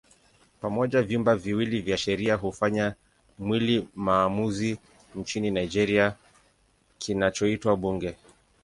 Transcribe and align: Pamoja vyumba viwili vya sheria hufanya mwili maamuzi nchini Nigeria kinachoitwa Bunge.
Pamoja 0.61 1.01
vyumba 1.01 1.35
viwili 1.35 1.81
vya 1.81 1.97
sheria 1.97 2.35
hufanya 2.35 2.95
mwili 3.39 3.87
maamuzi 3.95 4.79
nchini 5.15 5.51
Nigeria 5.51 6.15
kinachoitwa 6.97 7.75
Bunge. 7.77 8.15